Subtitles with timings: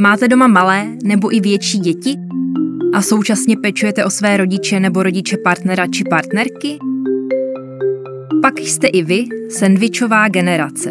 [0.00, 2.14] Máte doma malé nebo i větší děti?
[2.94, 6.78] A současně pečujete o své rodiče nebo rodiče partnera či partnerky?
[8.42, 10.90] Pak jste i vy sendvičová generace.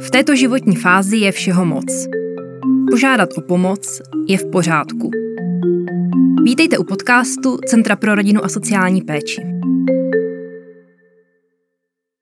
[0.00, 2.06] V této životní fázi je všeho moc.
[2.90, 5.10] Požádat o pomoc je v pořádku.
[6.44, 9.55] Vítejte u podcastu Centra pro rodinu a sociální péči.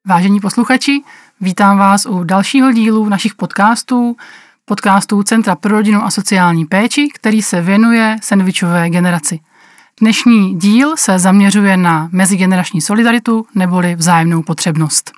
[0.07, 1.03] Vážení posluchači,
[1.41, 4.17] vítám vás u dalšího dílu našich podcastů,
[4.65, 9.41] podcastů Centra pro rodinu a sociální péči, který se věnuje sandvičové generaci.
[10.01, 15.13] Dnešní díl se zaměřuje na mezigenerační solidaritu neboli vzájemnou potřebnost.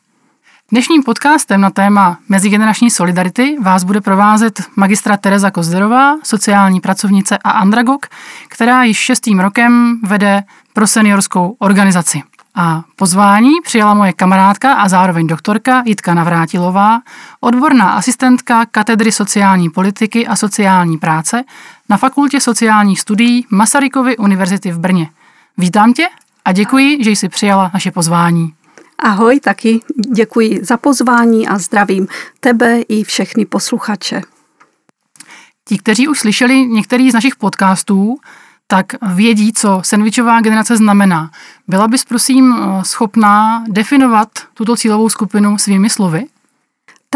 [0.71, 7.51] Dnešním podcastem na téma mezigenerační solidarity vás bude provázet magistra Tereza Kozderová, sociální pracovnice a
[7.51, 8.07] andragog,
[8.49, 12.23] která již šestým rokem vede pro seniorskou organizaci.
[12.59, 17.01] A pozvání přijala moje kamarádka a zároveň doktorka Jitka Navrátilová,
[17.41, 21.45] odborná asistentka katedry sociální politiky a sociální práce
[21.89, 25.11] na Fakultě sociálních studií Masarykovy univerzity v Brně.
[25.59, 26.09] Vítám tě
[26.45, 28.55] a děkuji, že jsi přijala naše pozvání.
[28.99, 29.81] Ahoj, taky
[30.15, 32.09] děkuji za pozvání a zdravím
[32.41, 34.23] tebe i všechny posluchače.
[35.69, 38.19] Ti, kteří už slyšeli některý z našich podcastů,
[38.67, 41.31] tak vědí, co sandvičová generace znamená.
[41.69, 46.25] Byla bys prosím schopná definovat tuto cílovou skupinu svými slovy?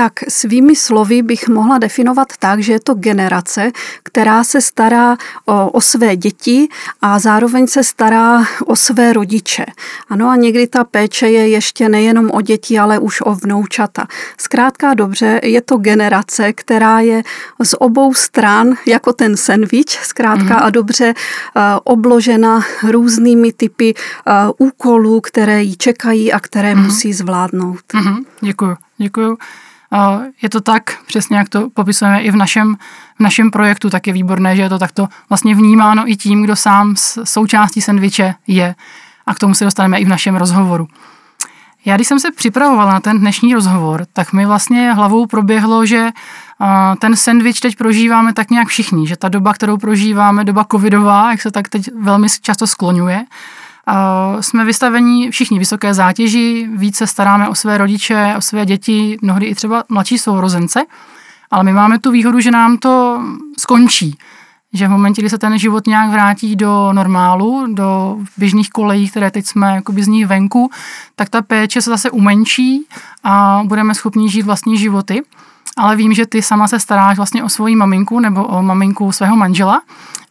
[0.00, 5.70] Tak svými slovy bych mohla definovat tak, že je to generace, která se stará o,
[5.70, 6.68] o své děti
[7.02, 9.66] a zároveň se stará o své rodiče.
[10.08, 14.06] Ano a někdy ta péče je ještě nejenom o děti, ale už o vnoučata.
[14.38, 17.22] Zkrátka dobře, je to generace, která je
[17.62, 20.64] z obou stran jako ten sendvič, zkrátka mm-hmm.
[20.64, 26.84] a dobře uh, obložena různými typy uh, úkolů, které jí čekají a které mm-hmm.
[26.84, 27.84] musí zvládnout.
[27.92, 28.24] Mm-hmm.
[28.40, 29.38] Děkuji, děkuji.
[30.42, 32.76] Je to tak, přesně jak to popisujeme i v našem,
[33.18, 36.56] v našem projektu, tak je výborné, že je to takto vlastně vnímáno i tím, kdo
[36.56, 38.74] sám součástí sendviče je.
[39.26, 40.88] A k tomu se dostaneme i v našem rozhovoru.
[41.84, 46.08] Já když jsem se připravovala na ten dnešní rozhovor, tak mi vlastně hlavou proběhlo, že
[46.98, 51.42] ten sendvič teď prožíváme tak nějak všichni, že ta doba, kterou prožíváme, doba covidová, jak
[51.42, 53.24] se tak teď velmi často skloňuje,
[54.40, 59.54] jsme vystaveni všichni vysoké zátěži, více staráme o své rodiče, o své děti, mnohdy i
[59.54, 60.80] třeba mladší sourozence,
[61.50, 63.22] ale my máme tu výhodu, že nám to
[63.58, 64.18] skončí.
[64.72, 69.30] Že v momentě, kdy se ten život nějak vrátí do normálu, do běžných kolejí, které
[69.30, 70.70] teď jsme z nich venku,
[71.16, 72.86] tak ta péče se zase umenší
[73.24, 75.22] a budeme schopni žít vlastní životy.
[75.76, 79.36] Ale vím, že ty sama se staráš vlastně o svoji maminku nebo o maminku svého
[79.36, 79.82] manžela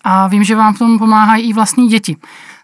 [0.03, 2.17] a vím, že vám v tom pomáhají i vlastní děti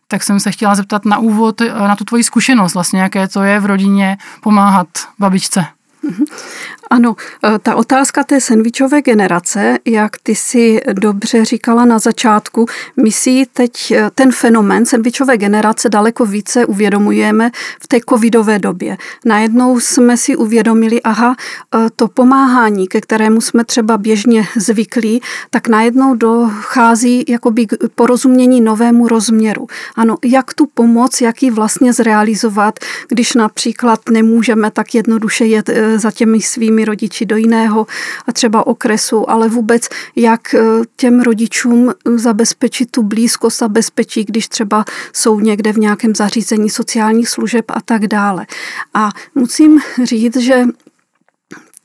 [0.07, 3.43] tak jsem se chtěla zeptat na úvod eh, na tu tvoji zkušenost, vlastně jaké to
[3.43, 4.87] je v rodině pomáhat
[5.19, 5.65] babičce.
[6.89, 7.15] Ano,
[7.55, 12.65] e, ta otázka té sandvičové generace, jak ty si dobře říkala na začátku,
[13.03, 17.51] my si teď e, ten fenomén sandvičové generace daleko více uvědomujeme
[17.81, 18.97] v té covidové době.
[19.25, 21.35] Najednou jsme si uvědomili, aha,
[21.75, 28.61] e, to pomáhání, ke kterému jsme třeba běžně zvyklí, tak najednou dochází jakoby k porozumění
[28.61, 29.67] novému rozměru.
[29.95, 35.69] Ano, jak tu pomoc, jak ji vlastně zrealizovat, když například nemůžeme tak jednoduše jet
[35.99, 37.87] za těmi svými rodiči do jiného
[38.27, 40.59] a třeba okresu, ale vůbec jak eh,
[40.95, 47.29] těm rodičům zabezpečit tu blízkost a bezpečí, když třeba jsou někde v nějakém zařízení sociálních
[47.29, 48.45] služeb a tak dále.
[48.93, 50.63] A musím říct, že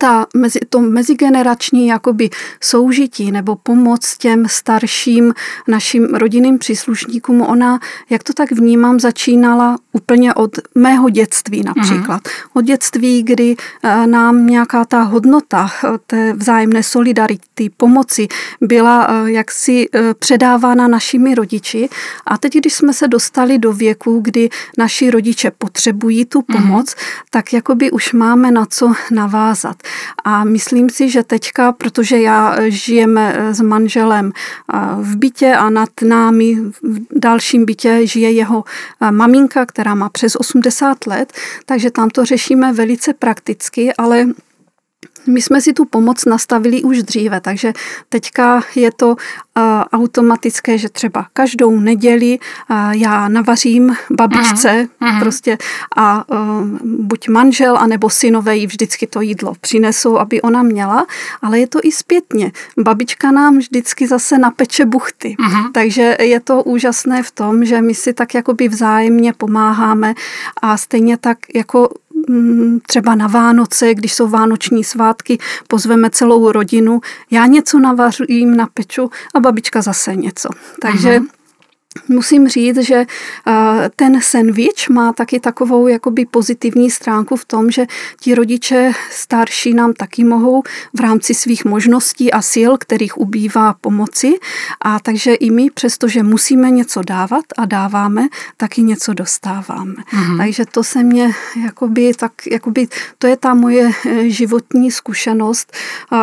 [0.01, 2.31] ta, mezi, to mezigenerační jakoby
[2.61, 5.35] soužití nebo pomoc těm starším
[5.69, 7.81] našim rodinným příslušníkům, ona,
[8.11, 12.23] jak to tak vnímám, začínala úplně od mého dětství například.
[12.23, 12.51] Mm-hmm.
[12.55, 18.29] Od dětství, kdy eh, nám nějaká ta hodnota eh, té vzájemné solidarity, pomoci
[18.61, 19.89] byla eh, jaksi
[20.19, 21.89] předávána našimi rodiči.
[22.27, 24.49] A teď, když jsme se dostali do věku, kdy
[24.79, 26.63] naši rodiče potřebují tu mhm.
[26.63, 27.23] pomoc, mm-hmm.
[27.31, 29.77] tak jakoby už máme na co navázat.
[30.25, 35.55] A myslím si, že teďka, protože já eh, žijeme eh, s manželem eh, v bytě
[35.55, 38.65] a nad námi v dalším bytě žije jeho
[39.11, 41.33] maminka, která má přes 80 let,
[41.67, 44.27] takže tam to řešíme velice prakticky, ale
[45.27, 47.73] my jsme si tu pomoc nastavili už dříve, takže
[48.09, 49.17] teďka je to
[49.93, 52.39] automatické, že třeba každou neděli
[52.91, 55.21] já navařím babičce uh-huh.
[55.21, 55.59] prostě
[55.97, 56.25] a
[56.85, 61.07] buď manžel, anebo synové jí vždycky to jídlo přinesou, aby ona měla,
[61.43, 62.53] ale je to i zpětně.
[62.79, 65.73] Babička nám vždycky zase napeče buchty, uh-huh.
[65.73, 70.15] takže je to úžasné v tom, že my si tak jakoby vzájemně pomáháme
[70.63, 71.89] a stejně tak jako
[72.87, 75.39] třeba na Vánoce, když jsou vánoční svátky,
[75.69, 77.01] pozveme celou rodinu,
[77.31, 80.49] já něco navařím na peču a babička zase něco.
[80.83, 81.40] Takže uh-huh.
[82.09, 83.05] Musím říct, že
[83.97, 87.87] ten sandwich má taky takovou jakoby pozitivní stránku v tom, že
[88.21, 90.63] ti rodiče starší nám taky mohou
[90.95, 94.35] v rámci svých možností a sil, kterých ubývá pomoci.
[94.81, 99.95] A takže i my, přestože musíme něco dávat a dáváme, taky něco dostáváme.
[99.95, 100.39] Mm-hmm.
[100.39, 101.31] Takže to se mě
[101.65, 102.89] jakoby, tak, jakoby,
[103.19, 105.73] to je ta moje e, životní zkušenost,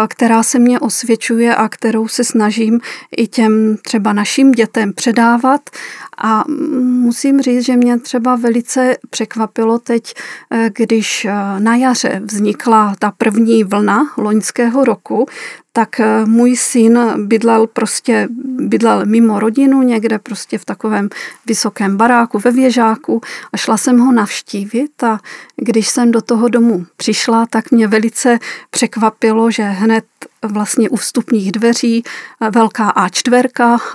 [0.08, 2.80] která se mě osvědčuje a kterou se snažím
[3.18, 5.70] i těm třeba našim dětem předávat dělat.
[6.18, 6.44] A
[6.82, 10.14] musím říct, že mě třeba velice překvapilo teď,
[10.52, 15.26] eh, když eh, na jaře vznikla ta první vlna loňského roku,
[15.74, 18.28] tak eh, můj syn bydlel prostě,
[18.60, 21.10] bydlel mimo rodinu někde prostě v takovém
[21.46, 23.22] vysokém baráku ve věžáku
[23.54, 25.20] a šla jsem ho navštívit a
[25.56, 28.40] když jsem do toho domu přišla, tak mě velice
[28.72, 30.06] překvapilo, že hned
[30.46, 32.04] vlastně u vstupních dveří
[32.52, 33.50] velká A4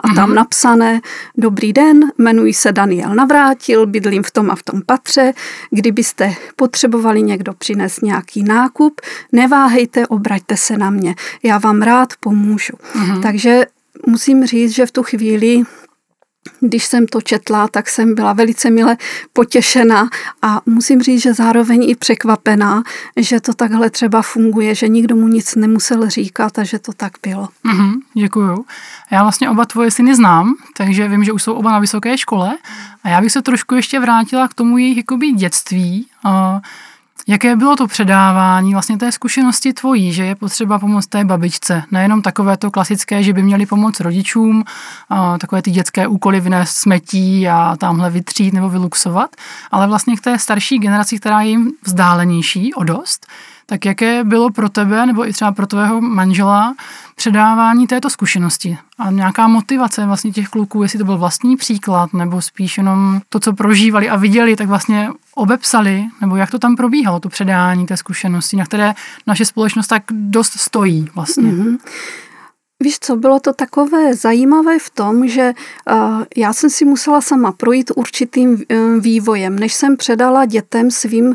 [0.04, 0.34] a tam mm-hmm.
[0.34, 1.00] napsané
[1.38, 5.32] Dobrý den, jmenuji se Daniel Navrátil, bydlím v tom a v tom patře.
[5.70, 9.00] Kdybyste potřebovali někdo přinést nějaký nákup,
[9.32, 11.14] neváhejte, obraťte se na mě.
[11.42, 12.72] Já vám rád pomůžu.
[12.72, 13.22] Mm-hmm.
[13.22, 13.66] Takže
[14.06, 15.62] musím říct, že v tu chvíli
[16.60, 18.96] když jsem to četla, tak jsem byla velice mile
[19.32, 20.08] potěšena
[20.42, 22.82] a musím říct, že zároveň i překvapená,
[23.16, 27.12] že to takhle třeba funguje, že nikdo mu nic nemusel říkat a že to tak
[27.22, 27.48] bylo.
[27.64, 28.64] Mm-hmm, děkuju.
[29.10, 32.58] Já vlastně oba tvoje syny znám, takže vím, že už jsou oba na vysoké škole
[33.04, 36.06] a já bych se trošku ještě vrátila k tomu jejich jakoby dětství.
[37.28, 41.82] Jaké bylo to předávání vlastně té zkušenosti tvojí, že je potřeba pomoct té babičce?
[41.90, 44.64] Nejenom takové to klasické, že by měli pomoct rodičům,
[45.40, 49.30] takové ty dětské úkoly vynést smetí a tamhle vytřít nebo vyluxovat,
[49.70, 53.26] ale vlastně k té starší generaci, která je jim vzdálenější o dost,
[53.72, 56.74] tak jaké bylo pro tebe nebo i třeba pro tvého manžela
[57.16, 62.42] předávání této zkušenosti a nějaká motivace vlastně těch kluků, jestli to byl vlastní příklad nebo
[62.42, 67.20] spíš jenom to, co prožívali a viděli, tak vlastně obepsali, nebo jak to tam probíhalo,
[67.20, 68.94] to předání té zkušenosti, na které
[69.26, 71.52] naše společnost tak dost stojí vlastně.
[71.52, 71.78] Mm-hmm.
[72.82, 75.52] Víš co, bylo to takové zajímavé v tom, že
[75.90, 78.58] uh, já jsem si musela sama projít určitým uh,
[79.00, 81.34] vývojem, než jsem předala dětem svým uh,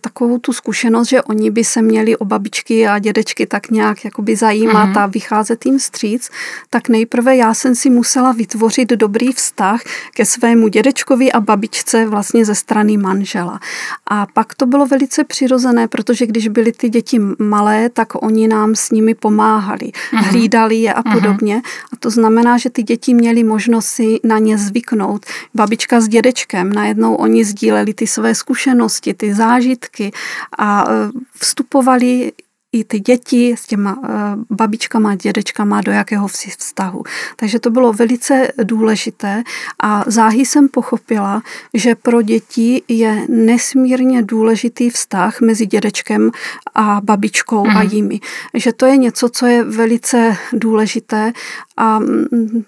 [0.00, 4.36] takovou tu zkušenost, že oni by se měli o babičky a dědečky tak nějak jakoby
[4.36, 4.98] zajímat mm.
[4.98, 6.30] a vycházet jim stříc,
[6.70, 9.80] tak nejprve já jsem si musela vytvořit dobrý vztah
[10.14, 13.60] ke svému dědečkovi a babičce vlastně ze strany manžela.
[14.06, 18.74] A pak to bylo velice přirozené, protože když byly ty děti malé, tak oni nám
[18.74, 20.18] s nimi pomáhali, mm.
[20.18, 21.12] hlídali je a mhm.
[21.12, 21.56] podobně.
[21.56, 21.88] Uh-huh.
[21.92, 25.26] A to znamená, že ty děti měly možnost si na ně zvyknout.
[25.54, 30.12] Babička s dědečkem, najednou oni sdíleli ty své zkušenosti, ty zážitky
[30.58, 32.32] a e, vstupovali
[32.72, 34.06] i ty děti s těma uh,
[34.50, 37.02] babičkama, dědečkama do jakého vztahu.
[37.36, 39.42] Takže to bylo velice důležité
[39.82, 41.42] a záhy jsem pochopila,
[41.74, 46.30] že pro děti je nesmírně důležitý vztah mezi dědečkem
[46.74, 47.76] a babičkou mm.
[47.76, 47.88] a mhm.
[47.92, 48.20] jimi.
[48.54, 51.32] Že to je něco, co je velice důležité
[51.76, 52.64] a mm,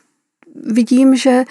[0.54, 1.44] vidím, že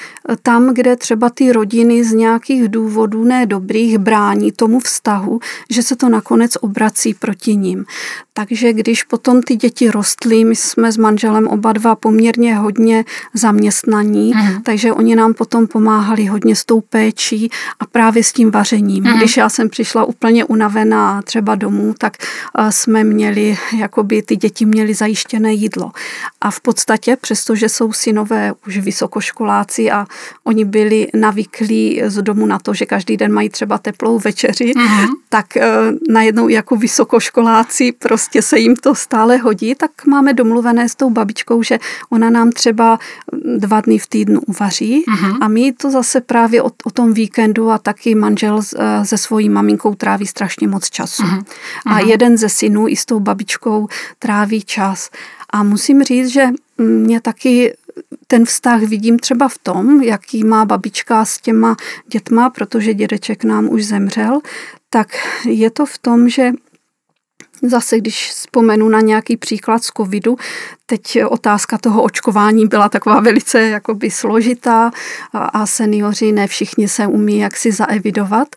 [0.44, 5.40] tam, kde třeba ty rodiny z nějakých důvodů nedobrých brání tomu vztahu,
[5.70, 7.86] že se to nakonec obrací proti ním.
[8.34, 14.34] Takže když potom ty děti rostly, my jsme s manželem oba dva poměrně hodně zaměstnaní,
[14.36, 14.62] mm.
[14.62, 19.04] takže oni nám potom pomáhali hodně s tou péčí a právě s tím vařením.
[19.04, 19.18] Mm.
[19.18, 24.66] Když já jsem přišla úplně unavená třeba domů, tak eh, jsme měli, jakoby ty děti
[24.66, 25.92] měly zajištěné jídlo.
[26.42, 30.06] A v podstatě, přestože jsou synové už vysokoškoláci a
[30.44, 35.08] oni byli navyklí z domu na to, že každý den mají třeba teplou večeři, mm.
[35.30, 35.68] tak eh,
[36.10, 41.64] najednou jako vysokoškoláci prostě se jim to stále hodí, tak máme domluvené s tou babičkou,
[41.64, 41.80] že
[42.10, 43.00] ona nám třeba
[43.58, 45.38] dva dny v týdnu uvaří uh-huh.
[45.42, 49.50] a my to zase právě o, o tom víkendu a taky manžel eh, se svojí
[49.50, 51.24] maminkou tráví strašně moc času.
[51.24, 51.44] Uh-huh.
[51.86, 53.88] A jeden ze synů i s tou babičkou
[54.20, 55.10] tráví čas.
[55.54, 56.50] A musím říct, že
[56.82, 57.74] mě taky
[58.28, 61.76] ten vztah vidím třeba v tom, jaký má babička s těma
[62.08, 64.40] dětma, protože dědeček nám už zemřel,
[64.90, 65.08] tak
[65.46, 66.52] je to v tom, že
[67.64, 70.38] Zase, když vzpomenu na nějaký příklad z covidu,
[70.92, 74.92] teď otázka toho očkování byla taková velice jakoby složitá
[75.34, 78.48] a seniori ne všichni se umí jaksi zaevidovat,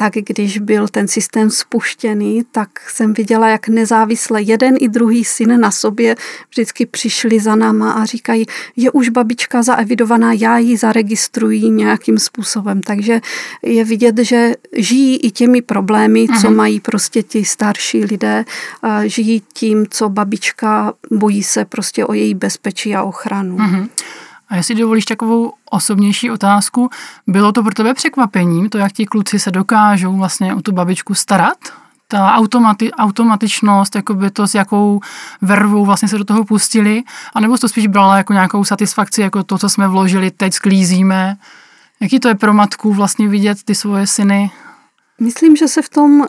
[0.00, 5.60] tak když byl ten systém spuštěný, tak jsem viděla, jak nezávisle jeden i druhý syn
[5.60, 6.16] na sobě
[6.50, 12.80] vždycky přišli za náma a říkají, je už babička zaevidovaná, já ji zaregistruji nějakým způsobem.
[12.82, 13.20] Takže
[13.62, 16.56] je vidět, že žijí i těmi problémy, co mhm.
[16.56, 18.44] mají prostě ti starší lidé,
[19.04, 23.56] žijí tím, co babička bojí se prostě o její bezpečí a ochranu.
[23.56, 23.88] Mm-hmm.
[24.48, 26.90] A jestli dovolíš takovou osobnější otázku,
[27.26, 31.14] bylo to pro tebe překvapením, to, jak ti kluci se dokážou vlastně o tu babičku
[31.14, 31.58] starat?
[32.08, 35.00] Ta automati, automatičnost, jakoby to, s jakou
[35.42, 37.02] vervou vlastně se do toho pustili,
[37.34, 41.36] anebo to spíš brala jako nějakou satisfakci, jako to, co jsme vložili, teď sklízíme.
[42.00, 44.50] Jaký to je pro matku vlastně vidět ty svoje syny
[45.20, 46.26] Myslím, že se v tom uh,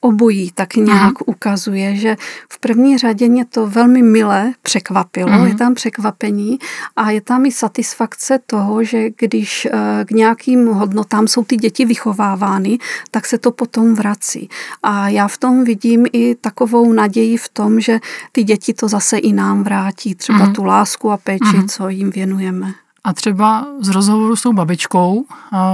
[0.00, 1.12] obojí tak nějak Aha.
[1.26, 2.16] ukazuje, že
[2.48, 5.46] v první řadě mě to velmi milé překvapilo, Aha.
[5.46, 6.58] je tam překvapení
[6.96, 11.84] a je tam i satisfakce toho, že když uh, k nějakým hodnotám jsou ty děti
[11.84, 12.78] vychovávány,
[13.10, 14.48] tak se to potom vrací.
[14.82, 18.00] A já v tom vidím i takovou naději v tom, že
[18.32, 20.52] ty děti to zase i nám vrátí, třeba Aha.
[20.52, 21.64] tu lásku a péči, Aha.
[21.68, 22.74] co jim věnujeme.
[23.04, 25.26] A třeba z rozhovoru s tou babičkou uh,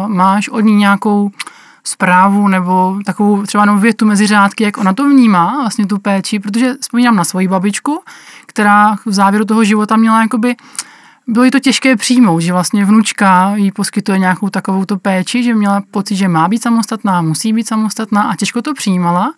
[0.09, 1.31] máš od ní nějakou
[1.85, 6.39] zprávu nebo takovou třeba jenom větu mezi řádky, jak ona to vnímá, vlastně tu péči,
[6.39, 8.03] protože vzpomínám na svoji babičku,
[8.47, 10.57] která v závěru toho života měla jakoby
[11.27, 15.55] bylo jí to těžké přijmout, že vlastně vnučka jí poskytuje nějakou takovou to péči, že
[15.55, 19.35] měla pocit, že má být samostatná, musí být samostatná a těžko to přijímala.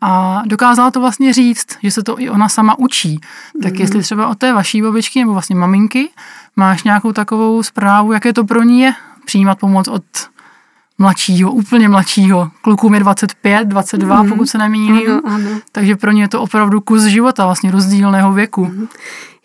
[0.00, 3.20] A dokázala to vlastně říct, že se to i ona sama učí.
[3.62, 3.80] Tak mm.
[3.80, 6.08] jestli třeba o té vaší babičky nebo vlastně maminky
[6.56, 8.92] máš nějakou takovou zprávu, jaké to pro ní je
[9.24, 10.04] přijímat pomoc od
[11.00, 12.50] mladšího, úplně mladšího.
[12.62, 14.28] Klukům je 25, 22, mm.
[14.28, 15.10] pokud se nemýlím.
[15.10, 15.60] Ano, ano.
[15.72, 18.64] Takže pro ně je to opravdu kus života, vlastně rozdílného věku.
[18.64, 18.88] Mm.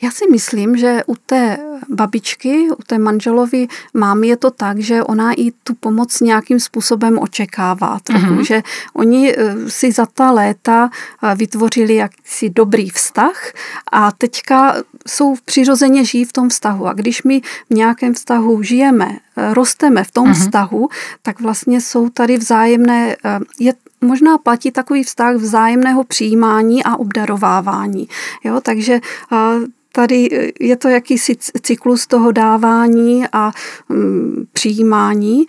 [0.01, 1.57] Já si myslím, že u té
[1.89, 7.19] babičky, u té manželovi mámy je to tak, že ona i tu pomoc nějakým způsobem
[7.19, 7.99] očekává.
[8.03, 8.45] Trochu, mm-hmm.
[8.45, 10.89] Že oni eh, si za ta léta
[11.23, 13.51] eh, vytvořili jaksi dobrý vztah
[13.91, 14.75] a teďka
[15.07, 16.87] jsou přirozeně žijí v tom vztahu.
[16.87, 20.41] A když my v nějakém vztahu žijeme, eh, rosteme v tom mm-hmm.
[20.41, 20.89] vztahu,
[21.21, 23.15] tak vlastně jsou tady vzájemné,
[23.59, 28.07] je možná platí takový vztah vzájemného přijímání a obdarovávání.
[28.43, 28.99] Jo, takže
[29.95, 33.51] tady eh, je to jakýsi cyklus toho dávání a
[33.89, 35.45] mm, přijímání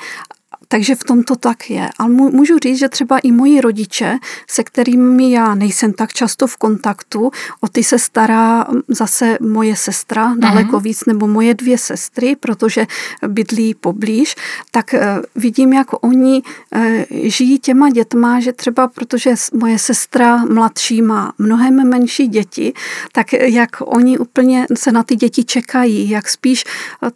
[0.69, 1.89] takže v tom to tak je.
[1.99, 4.19] Ale můžu říct, že třeba i moji rodiče,
[4.49, 7.31] se kterými já nejsem tak často v kontaktu,
[7.61, 10.41] o ty se stará zase moje sestra mhm.
[10.41, 12.87] daleko víc, nebo moje dvě sestry, protože
[13.29, 14.37] bydlí poblíž,
[14.71, 16.43] tak eh, vidím, jak oni
[16.73, 22.73] eh, žijí těma dětma, že třeba protože moje sestra mladší má mnohem menší děti,
[23.13, 26.65] tak jak oni úplně se na ty děti čekají, jak spíš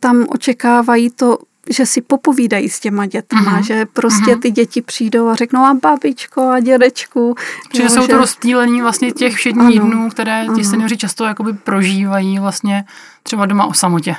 [0.00, 1.38] tam očekávají to
[1.70, 3.62] že si popovídají s těma dětma, uh-huh.
[3.62, 4.40] že prostě uh-huh.
[4.40, 7.34] ty děti přijdou a řeknou a babičko a dědečku.
[7.72, 8.08] Čiže jo, jsou že...
[8.08, 12.84] to rozptýlení vlastně těch všedních ano, dnů, které ti seniori často jakoby prožívají vlastně
[13.22, 14.16] třeba doma o samotě.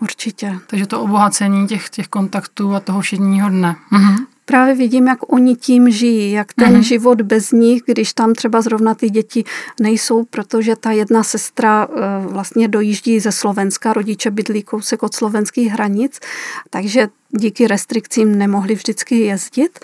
[0.00, 0.58] Určitě.
[0.66, 3.76] Takže to obohacení těch, těch kontaktů a toho všedního dne.
[3.92, 6.82] Uh-huh právě vidím, jak oni tím žijí, jak ten mm-hmm.
[6.82, 9.44] život bez nich, když tam třeba zrovna ty děti
[9.80, 15.72] nejsou, protože ta jedna sestra eh, vlastně dojíždí ze Slovenska, rodiče bydlí kousek od slovenských
[15.72, 16.20] hranic,
[16.70, 19.78] takže díky restrikcím nemohli vždycky jezdit,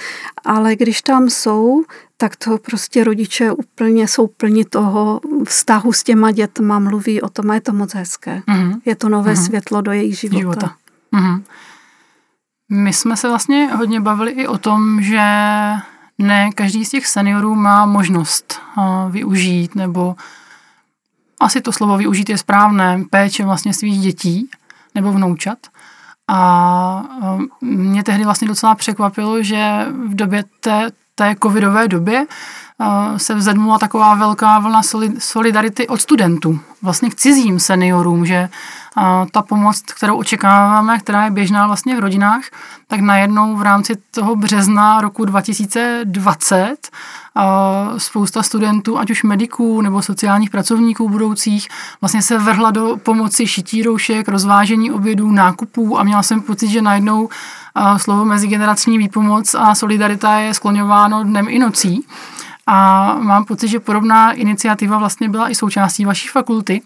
[0.45, 1.85] ale když tam jsou,
[2.17, 7.51] tak to prostě rodiče úplně jsou plni toho vztahu s těma dětma, mluví o tom
[7.51, 8.43] a je to moc hezké.
[8.49, 8.81] Mm-hmm.
[8.85, 9.47] Je to nové mm-hmm.
[9.47, 10.39] světlo do jejich života.
[10.39, 10.75] života.
[11.13, 11.43] Mm-hmm.
[12.69, 15.23] My jsme se vlastně hodně bavili i o tom, že
[16.19, 18.61] ne každý z těch seniorů má možnost
[19.11, 20.17] využít, nebo
[21.41, 24.51] asi to slovo využít je správné, péče vlastně svých dětí
[24.95, 25.59] nebo vnoučat.
[26.29, 27.03] A
[27.61, 32.27] mě tehdy vlastně docela překvapilo, že v době té, té covidové době
[33.17, 34.81] se vzedmula taková velká vlna
[35.19, 38.49] solidarity od studentů, vlastně k cizím seniorům, že
[39.31, 42.43] ta pomoc, kterou očekáváme, která je běžná vlastně v rodinách,
[42.87, 46.77] tak najednou v rámci toho března roku 2020
[47.97, 51.69] spousta studentů, ať už mediků nebo sociálních pracovníků budoucích,
[52.01, 56.83] vlastně se vrhla do pomoci šití roušek, rozvážení obědů, nákupů a měla jsem pocit, že
[56.83, 57.29] najednou
[57.97, 62.07] slovo mezigenerační výpomoc a solidarita je skloňováno dnem i nocí.
[62.67, 66.83] A mám pocit, že podobná iniciativa vlastně byla i součástí vaší fakulty.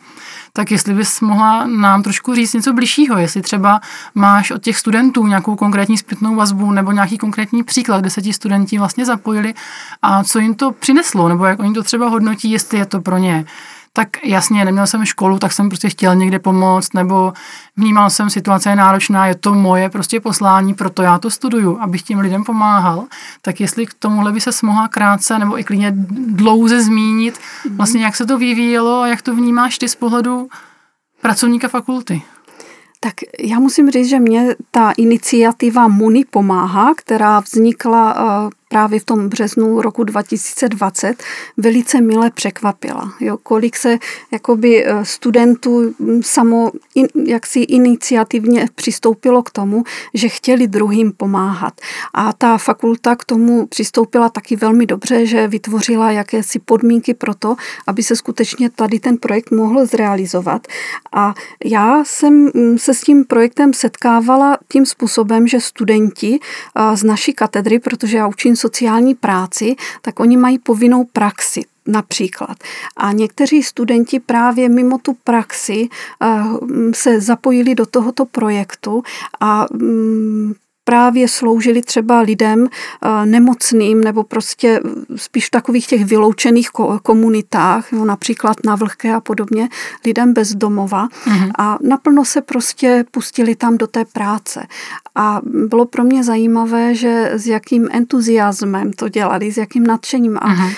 [0.53, 3.81] Tak jestli bys mohla nám trošku říct něco bližšího, jestli třeba
[4.15, 8.33] máš od těch studentů nějakou konkrétní zpětnou vazbu nebo nějaký konkrétní příklad, kde se ti
[8.33, 9.55] studenti vlastně zapojili
[10.03, 13.19] a co jim to přineslo, nebo jak oni to třeba hodnotí, jestli je to pro
[13.19, 13.45] ně
[13.93, 17.33] tak jasně, neměl jsem školu, tak jsem prostě chtěl někde pomoct, nebo
[17.77, 22.03] vnímal jsem, situace je náročná, je to moje prostě poslání, proto já to studuju, abych
[22.03, 23.05] těm lidem pomáhal.
[23.43, 25.93] Tak jestli k tomuhle by se mohla krátce nebo i klidně
[26.27, 27.77] dlouze zmínit, mhm.
[27.77, 30.49] vlastně jak se to vyvíjelo a jak to vnímáš ty z pohledu
[31.21, 32.23] pracovníka fakulty.
[33.01, 39.05] Tak já musím říct, že mě ta iniciativa MUNI pomáhá, která vznikla eh, právě v
[39.05, 41.23] tom březnu roku 2020
[41.57, 43.13] velice mile překvapila.
[43.21, 43.99] Jo, kolik se
[44.33, 49.85] jakoby eh, studentů hm, samo in, jaksi iniciativně přistoupilo k tomu,
[50.15, 51.81] že chtěli druhým pomáhat.
[52.15, 57.57] A ta fakulta k tomu přistoupila taky velmi dobře, že vytvořila jakési podmínky pro to,
[57.87, 60.67] aby se skutečně tady ten projekt mohl zrealizovat.
[61.13, 61.35] A
[61.65, 67.33] já jsem hm, se s tím projektem setkávala tím způsobem, že studenti eh, z naší
[67.33, 72.57] katedry, protože já učím sociální práci, tak oni mají povinnou praxi například.
[72.97, 75.89] A někteří studenti právě mimo tu praxi
[76.23, 76.43] eh,
[76.95, 79.03] se zapojili do tohoto projektu
[79.41, 80.55] a mm,
[80.91, 84.81] právě sloužili třeba lidem eh, nemocným nebo prostě
[85.17, 86.71] spíš v takových těch vyloučených
[87.03, 89.69] komunitách, jo, například na Vlhké a podobně,
[90.07, 91.51] lidem bez domova mm-hmm.
[91.59, 94.67] a naplno se prostě pustili tam do té práce.
[95.15, 100.55] A bylo pro mě zajímavé, že s jakým entuziasmem to dělali, s jakým nadšením a
[100.55, 100.75] mm-hmm.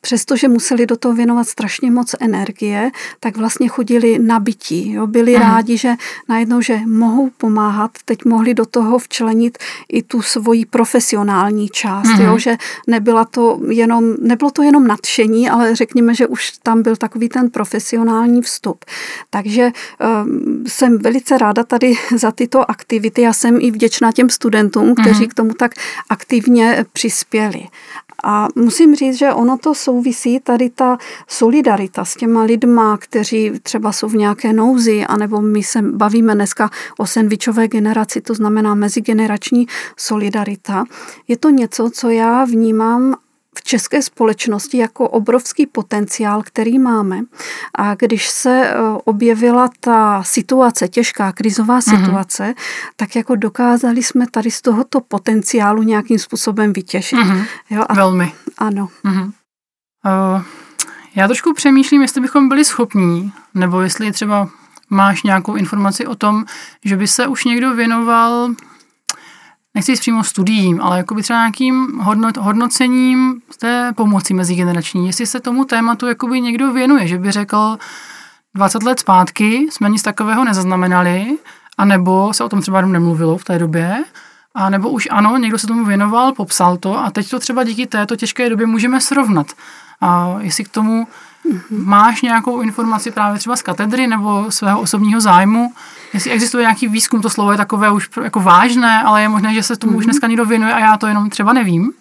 [0.00, 4.92] přestože museli do toho věnovat strašně moc energie, tak vlastně chodili nabití.
[4.92, 5.06] Jo.
[5.06, 5.40] Byli mm-hmm.
[5.40, 5.94] rádi, že
[6.28, 9.58] najednou, že mohou pomáhat, teď mohli do toho včas začlenit
[9.88, 12.24] i tu svoji profesionální část, mm-hmm.
[12.24, 16.96] jo, že nebyla to jenom, nebylo to jenom nadšení, ale řekněme, že už tam byl
[16.96, 18.84] takový ten profesionální vstup.
[19.30, 19.70] Takže
[20.24, 23.22] um, jsem velice ráda tady za tyto aktivity.
[23.22, 25.30] Já jsem i vděčná těm studentům, kteří mm-hmm.
[25.30, 25.72] k tomu tak
[26.08, 27.66] aktivně přispěli.
[28.24, 30.98] A musím říct, že ono to souvisí, tady ta
[31.28, 36.70] solidarita s těma lidma, kteří třeba jsou v nějaké nouzi, anebo my se bavíme dneska
[36.98, 40.84] o sandvičové generaci, to znamená mezigenerační solidarita.
[41.28, 43.14] Je to něco, co já vnímám
[43.56, 47.20] v české společnosti jako obrovský potenciál, který máme.
[47.74, 51.82] A když se e, objevila ta situace, těžká krizová mhm.
[51.82, 52.90] situace, mm-hmm.
[52.96, 57.18] tak jako dokázali jsme tady z tohoto potenciálu nějakým způsobem vytěžit.
[57.18, 57.46] Mm-hmm.
[57.70, 58.32] Jo, a, Velmi.
[58.58, 58.88] Ano.
[59.04, 59.32] Mm-hmm.
[60.34, 60.42] Uh,
[61.14, 64.48] já trošku přemýšlím, jestli bychom byli schopní, nebo jestli třeba
[64.90, 66.44] máš nějakou informaci o tom,
[66.84, 68.48] že by se už někdo věnoval
[69.74, 75.06] nechci jít přímo studiím, ale jakoby třeba nějakým hodnot, hodnocením té pomoci mezigenerační.
[75.06, 77.78] Jestli se tomu tématu jakoby někdo věnuje, že by řekl
[78.54, 81.38] 20 let zpátky jsme nic takového nezaznamenali,
[81.78, 84.04] anebo se o tom třeba nemluvilo v té době,
[84.54, 87.86] a nebo už ano, někdo se tomu věnoval, popsal to a teď to třeba díky
[87.86, 89.46] této těžké době můžeme srovnat.
[90.00, 91.06] A jestli k tomu
[91.70, 95.72] Máš nějakou informaci právě třeba z katedry nebo svého osobního zájmu?
[96.14, 99.62] Jestli existuje nějaký výzkum, to slovo je takové už jako vážné, ale je možné, že
[99.62, 99.96] se tomu mm-hmm.
[99.96, 100.10] už mhm.
[100.10, 101.92] dneska někdo věnuje a já to jenom třeba nevím.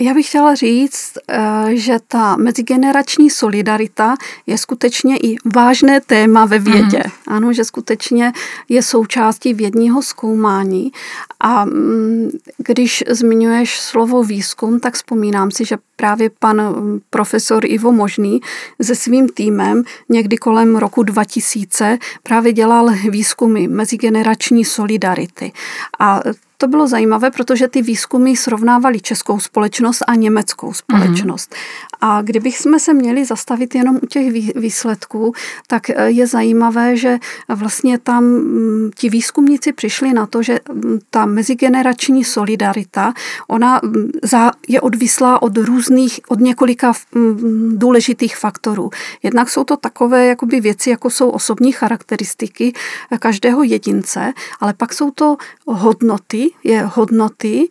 [0.00, 1.40] Já bych chtěla říct, eh,
[1.72, 4.14] že ta mezigenerační solidarita
[4.46, 7.02] je skutečně i vážné téma ve vědě.
[7.06, 7.34] Mm.
[7.34, 8.32] Ano, že skutečně
[8.68, 10.92] je součástí vědního zkoumání.
[11.40, 17.92] A mm, když zmiňuješ slovo výzkum, tak vzpomínám si, že právě pan mm, profesor Ivo
[17.92, 18.40] Možný
[18.82, 25.52] se svým týmem někdy kolem roku 2000 právě dělal výzkumy mezigenerační solidarity.
[25.98, 26.20] A
[26.62, 31.50] to bylo zajímavé, protože ty výzkumy srovnávaly českou společnost a německou společnost.
[31.50, 31.91] Mm-hmm.
[32.04, 35.32] A kdybych jsme se měli zastavit jenom u těch výsledků,
[35.66, 40.98] tak eh, je zajímavé, že vlastně tam mm, ti výzkumníci přišli na to, že mm,
[41.10, 43.14] ta mezigenerační solidarita,
[43.48, 44.10] ona mm,
[44.68, 46.92] je odvislá od různých, od několika
[47.72, 48.90] důležitých faktorů.
[49.22, 52.72] Jednak jsou to takové jakoby věci, jako jsou osobní charakteristiky
[53.10, 55.36] eh, každého jedince, ale pak jsou to
[55.66, 57.68] hodnoty, je hodnoty,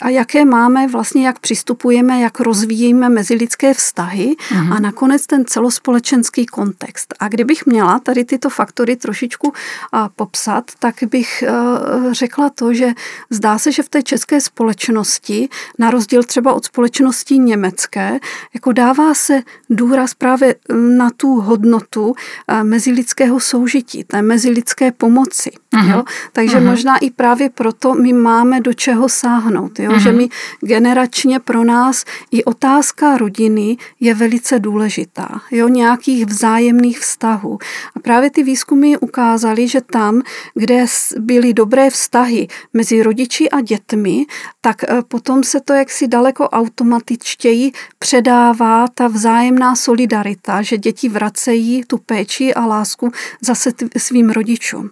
[0.00, 4.76] a jaké máme, vlastně jak přistupujeme, jak rozvíjíme mezilidské vztahy uh-huh.
[4.76, 7.14] a nakonec ten celospolečenský kontext.
[7.20, 9.52] A kdybych měla tady tyto faktory trošičku
[9.92, 11.80] a, popsat, tak bych a,
[12.12, 12.92] řekla to, že
[13.30, 18.18] zdá se, že v té české společnosti, na rozdíl třeba od společnosti německé,
[18.54, 20.54] jako dává se důraz právě
[20.96, 22.14] na tu hodnotu
[22.48, 25.50] a, mezilidského soužití, té mezilidské pomoci.
[25.72, 25.90] Uh-huh.
[25.90, 26.04] Jo?
[26.32, 26.70] Takže uh-huh.
[26.70, 29.90] možná i právě proto my máme do čeho sáhnout připomenout, jo?
[29.90, 30.02] Mm-hmm.
[30.02, 30.28] že my
[30.60, 35.68] generačně pro nás i otázka rodiny je velice důležitá, jo?
[35.68, 37.58] nějakých vzájemných vztahů.
[37.96, 40.22] A právě ty výzkumy ukázaly, že tam,
[40.54, 40.86] kde
[41.18, 44.26] byly dobré vztahy mezi rodiči a dětmi,
[44.60, 51.84] tak eh, potom se to jaksi daleko automatičtěji předává ta vzájemná solidarita, že děti vracejí
[51.86, 54.90] tu péči a lásku zase svým rodičům.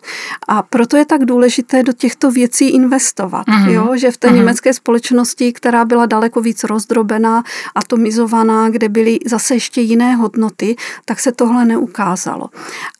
[0.48, 3.46] A proto je tak důležité do těchto věcí investovat.
[3.46, 3.70] Mm-hmm.
[3.70, 3.96] Jo?
[3.96, 4.35] Že v té mm-hmm.
[4.35, 7.42] německé společnosti, která byla daleko víc rozdrobená,
[7.75, 12.48] atomizovaná, kde byly zase ještě jiné hodnoty, tak se tohle neukázalo.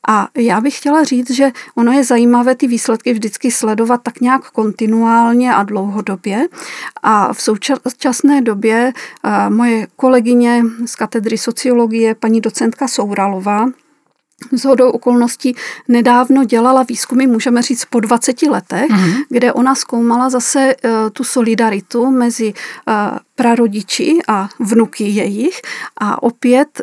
[0.07, 4.51] A já bych chtěla říct, že ono je zajímavé ty výsledky vždycky sledovat tak nějak
[4.51, 6.47] kontinuálně a dlouhodobě.
[7.03, 8.93] A v současné době
[9.49, 13.65] moje kolegyně z katedry sociologie, paní docentka Souralová,
[14.51, 15.55] z hodou okolností
[15.87, 19.23] nedávno dělala výzkumy, můžeme říct po 20 letech, mm-hmm.
[19.29, 22.53] kde ona zkoumala zase uh, tu solidaritu mezi
[22.87, 22.93] uh,
[23.35, 25.61] prarodiči a vnuky jejich
[26.01, 26.81] a opět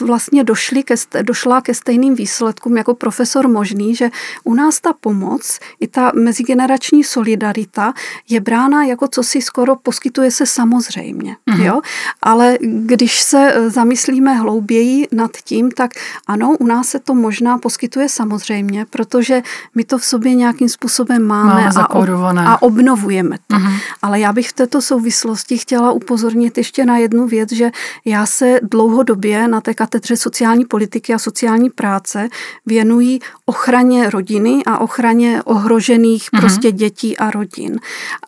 [0.00, 4.10] vlastně došli ke, došla ke stejným výsledkům jako profesor Možný, že
[4.44, 7.92] u nás ta pomoc i ta mezigenerační solidarita
[8.28, 11.36] je brána jako co si skoro poskytuje se samozřejmě.
[11.50, 11.64] Mm-hmm.
[11.64, 11.80] Jo?
[12.22, 15.90] Ale když se e, zamyslíme hlouběji nad tím, tak
[16.26, 19.42] ano, u nás se to možná poskytuje samozřejmě, protože
[19.74, 22.08] my to v sobě nějakým způsobem máme, máme a, ob,
[22.38, 23.56] a obnovujeme to.
[23.56, 23.80] Mm-hmm.
[24.02, 27.70] Ale já bych v této souvislosti chtěla upozornit ještě na jednu věc, že
[28.04, 32.28] já se dlouhodobě na té katedře sociální politiky a sociální práce
[32.66, 36.40] věnují ochraně rodiny a ochraně ohrožených mm-hmm.
[36.40, 37.80] prostě dětí a rodin.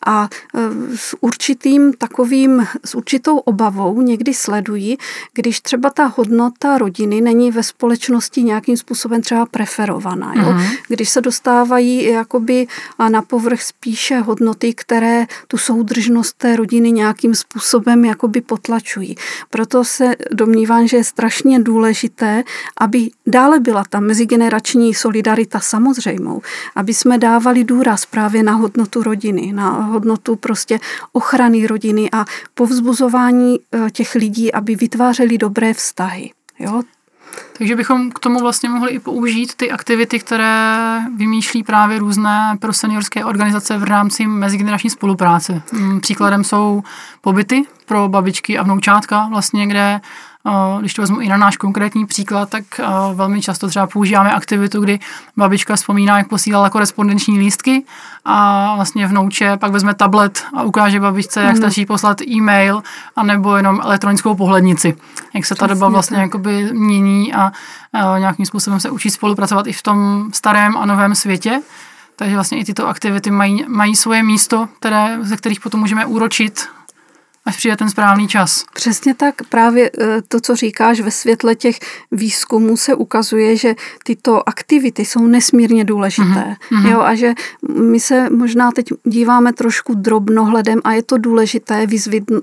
[0.07, 0.59] A e,
[0.97, 4.99] s určitým takovým, s určitou obavou někdy sledují,
[5.35, 10.35] když třeba ta hodnota rodiny není ve společnosti nějakým způsobem třeba preferovaná.
[10.35, 10.43] Jo?
[10.43, 10.77] Mm-hmm.
[10.89, 12.67] Když se dostávají jakoby
[13.09, 19.17] na povrch spíše hodnoty, které tu soudržnost té rodiny nějakým způsobem způsobem jakoby potlačují.
[19.51, 22.45] Proto se domnívám, že je strašně důležité,
[22.81, 26.43] aby dále byla ta mezigenerační solidarita samozřejmou,
[26.77, 30.81] aby jsme dávali důraz právě na hodnotu rodiny, na hodnotu prostě
[31.12, 36.31] ochrany rodiny a povzbuzování eh, těch lidí, aby vytvářeli dobré vztahy.
[36.59, 36.83] Jo?
[37.62, 42.72] Takže bychom k tomu vlastně mohli i použít ty aktivity, které vymýšlí právě různé pro
[42.72, 45.62] seniorské organizace v rámci mezigenerační spolupráce.
[45.72, 46.83] Mm, příkladem jsou
[47.20, 50.01] pobyty pro babičky a vnoučátka, vlastně, kde
[50.81, 52.65] když to vezmu i na náš konkrétní příklad, tak
[53.15, 54.99] velmi často třeba používáme aktivitu, kdy
[55.37, 57.85] babička vzpomíná, jak posílala korespondenční lístky
[58.25, 61.57] a vlastně vnouče pak vezme tablet a ukáže babičce, jak mm.
[61.57, 62.83] stačí poslat e-mail
[63.17, 64.97] anebo jenom elektronickou pohlednici.
[65.35, 67.53] Jak se ta doba vlastně jakoby mění a,
[67.93, 71.63] a nějakým způsobem se učí spolupracovat i v tom starém a novém světě.
[72.17, 76.69] Takže vlastně i tyto aktivity mají, mají svoje místo, které, ze kterých potom můžeme úročit
[77.45, 78.65] až přijde ten správný čas.
[78.75, 79.35] Přesně tak.
[79.49, 81.79] Právě eh, to, co říkáš ve světle těch
[82.13, 83.75] výzkumů, se ukazuje, že
[84.05, 86.57] tyto aktivity jsou nesmírně důležité.
[86.73, 86.91] Mm-hmm.
[86.91, 87.35] Jo, a že
[87.81, 91.87] my se možná teď díváme trošku drobnohledem a je to důležité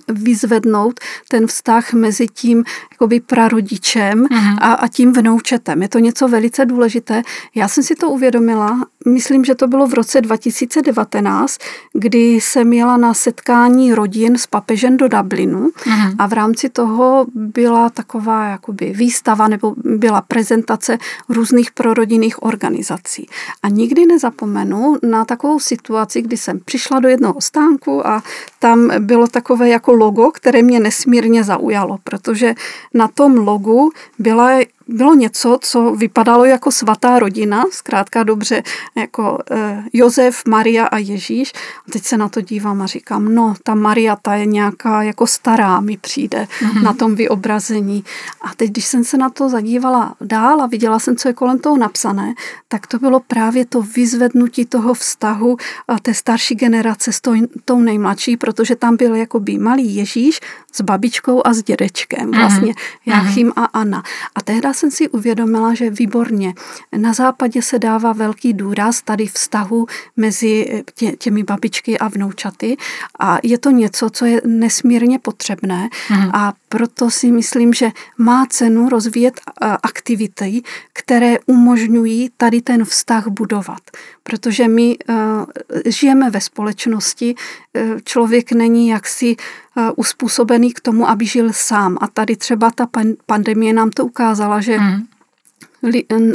[0.08, 4.58] vyzvednout ten vztah mezi tím jakoby prarodičem mm-hmm.
[4.62, 5.82] a, a tím vnoučetem.
[5.82, 7.22] Je to něco velice důležité.
[7.56, 11.58] Já jsem si to uvědomila, myslím, že to bylo v roce 2019,
[11.94, 16.16] kdy jsem jela na setkání rodin s papežem přeložen do Dublinu mm-hmm.
[16.20, 20.98] a v rámci toho byla taková jakoby výstava nebo byla prezentace
[21.30, 23.28] různých prorodinných organizací.
[23.64, 28.24] A nikdy nezapomenu na takovou situaci, kdy jsem přišla do jednoho stánku a
[28.60, 32.56] tam bylo takové jako logo, které mě nesmírně zaujalo, protože
[32.94, 38.64] na tom logu byla bylo něco, co vypadalo jako svatá rodina, zkrátka dobře,
[38.96, 41.54] jako eh, Josef, Maria a Ježíš.
[41.88, 45.28] A teď se na to dívám a říkám, no, ta Maria, ta je nějaká jako
[45.28, 46.84] stará, mi přijde mm-hmm.
[46.84, 48.04] na tom vyobrazení.
[48.42, 51.60] A teď, když jsem se na to zadívala dál a viděla jsem, co je kolem
[51.60, 52.34] toho napsané,
[52.68, 55.58] tak to bylo právě to vyzvednutí toho vztahu
[56.02, 57.22] té starší generace s
[57.66, 60.40] tou nejmladší, protože tam byl jakoby malý Ježíš
[60.72, 62.40] s babičkou a s dědečkem, mhm.
[62.40, 62.74] vlastně
[63.08, 63.52] mm-hmm.
[63.56, 64.04] A Anna.
[64.36, 66.54] A tehdy jsem si uvědomila, že výborně.
[66.98, 69.86] Na západě se dává velký důraz tady vztahu
[70.18, 72.78] mezi tě, těmi babičky a vnoučaty
[73.20, 76.30] a je to něco, co je nesmírně potřebné mm.
[76.34, 79.42] a proto si myslím, že má cenu rozvíjet
[79.84, 80.62] aktivity,
[80.94, 83.82] které umožňují tady ten vztah budovat.
[84.30, 85.16] Protože my uh,
[85.86, 91.98] žijeme ve společnosti, uh, člověk není jaksi uh, uspůsobený k tomu, aby žil sám.
[92.02, 95.04] A tady třeba ta pan, pandemie nám to ukázala, že mm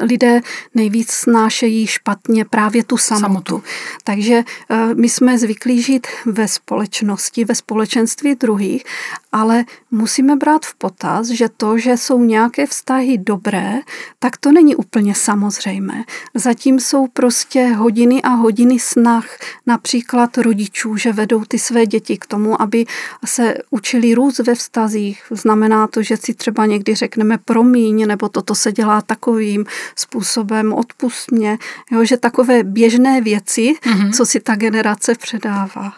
[0.02, 0.40] lidé
[0.74, 3.24] nejvíc snášejí špatně právě tu samotu.
[3.24, 3.62] samotu.
[4.04, 8.84] Takže eh, my jsme zvyklí žít ve společnosti, ve společenství druhých,
[9.32, 13.80] ale musíme brát v potaz, že to, že jsou nějaké vztahy dobré,
[14.18, 16.04] tak to není úplně samozřejmé.
[16.34, 19.26] Zatím jsou prostě hodiny a hodiny snah
[19.66, 22.86] například rodičů, že vedou ty své děti k tomu, aby
[23.24, 25.22] se učili růst ve vztazích.
[25.30, 29.02] Znamená to, že si třeba někdy řekneme promiň, nebo toto se dělá
[29.34, 29.64] takovým
[29.96, 31.58] způsobem, odpust mě,
[31.90, 34.12] jo, že takové běžné věci, mm-hmm.
[34.12, 35.92] co si ta generace předává.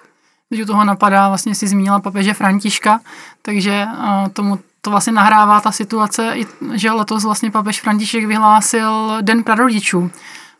[0.48, 3.00] Když u toho napadá, vlastně si zmínila papeže Františka,
[3.42, 6.34] takže uh, tomu to vlastně nahrává ta situace,
[6.74, 10.10] že letos vlastně papež František vyhlásil Den prarodičů.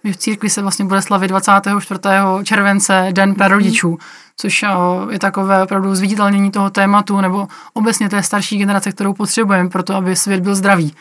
[0.04, 2.00] V církvi se vlastně bude slavit 24.
[2.44, 3.98] července Den prarodičů,
[4.36, 4.64] což
[5.10, 9.94] je takové opravdu zviditelnění toho tématu nebo obecně té starší generace, kterou potřebujeme pro to,
[9.94, 10.94] aby svět byl zdravý.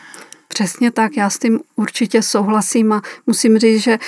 [0.56, 3.98] Přesně tak, já s tím určitě souhlasím a musím říct, že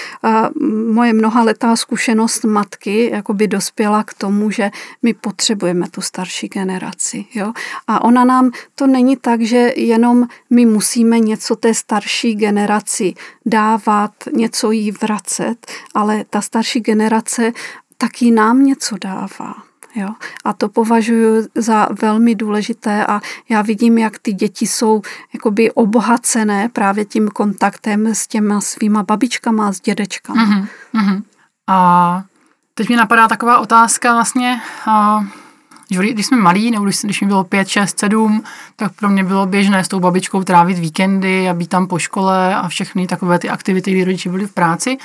[0.93, 4.71] moje mnohaletá zkušenost matky jakoby dospěla k tomu, že
[5.03, 7.25] my potřebujeme tu starší generaci.
[7.35, 7.53] Jo?
[7.87, 13.15] A ona nám, to není tak, že jenom my musíme něco té starší generaci
[13.47, 17.53] dávat, něco jí vracet, ale ta starší generace
[17.99, 19.68] taky nám něco dává.
[19.99, 20.09] Jo?
[20.45, 25.03] A to považuji za velmi důležité a já vidím, jak ty děti jsou
[25.35, 30.47] jakoby obohacené právě tím kontaktem s těma svýma babičkama a s dědečkama.
[30.47, 31.23] Uh-huh, uh-huh.
[31.67, 32.23] A
[32.75, 35.25] teď mi napadá taková otázka vlastně, uh,
[35.89, 38.43] když jsme malí, nebo když, když mi bylo 5, 6, 7,
[38.77, 42.55] tak pro mě bylo běžné s tou babičkou trávit víkendy a být tam po škole
[42.55, 44.99] a všechny takové ty aktivity, kdy rodiče byli v práci.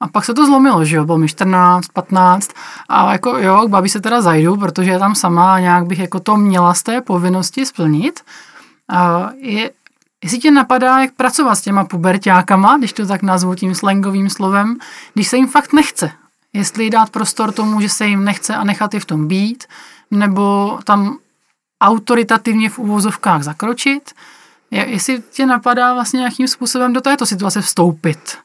[0.00, 2.50] A pak se to zlomilo, že jo, bylo mi 14, 15
[2.88, 5.98] a jako jo, k babi se teda zajdu, protože je tam sama a nějak bych
[5.98, 8.20] jako to měla z té povinnosti splnit.
[8.88, 9.70] A je,
[10.22, 14.76] jestli tě napadá, jak pracovat s těma pubertákama, když to tak nazvu tím slangovým slovem,
[15.14, 16.12] když se jim fakt nechce.
[16.52, 19.64] Jestli dát prostor tomu, že se jim nechce a nechat je v tom být,
[20.10, 21.18] nebo tam
[21.80, 24.12] autoritativně v uvozovkách zakročit,
[24.70, 28.38] jestli tě napadá vlastně nějakým způsobem do této situace vstoupit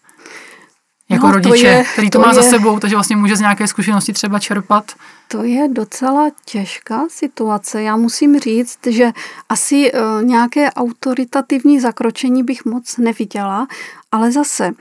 [1.09, 3.35] jako no, rodiče, to je, který to, to má je, za sebou, takže vlastně může
[3.35, 4.91] z nějaké zkušenosti třeba čerpat.
[5.27, 7.81] To je docela těžká situace.
[7.83, 9.11] Já musím říct, že
[9.49, 13.67] asi uh, nějaké autoritativní zakročení bych moc neviděla,
[14.11, 14.75] ale zase uh,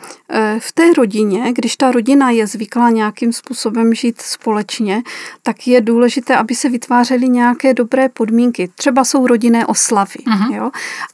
[0.59, 5.03] v té rodině, když ta rodina je zvyklá nějakým způsobem žít společně,
[5.43, 8.71] tak je důležité, aby se vytvářely nějaké dobré podmínky.
[8.75, 10.21] Třeba jsou rodinné oslavy.
[10.27, 10.55] Uh-huh.
[10.55, 10.71] Jo?